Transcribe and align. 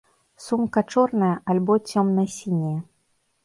Сумка 0.45 0.83
чорная 0.93 1.31
альбо 1.55 1.77
цёмна 1.91 2.27
сіняя. 2.41 2.77